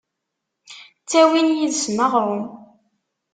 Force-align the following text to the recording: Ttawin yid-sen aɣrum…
Ttawin 1.01 1.47
yid-sen 1.57 1.97
aɣrum… 2.05 2.43